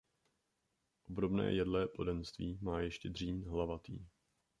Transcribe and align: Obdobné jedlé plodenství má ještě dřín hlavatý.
Obdobné 1.09 1.51
jedlé 1.53 1.87
plodenství 1.87 2.57
má 2.61 2.79
ještě 2.79 3.09
dřín 3.09 3.43
hlavatý. 3.49 4.05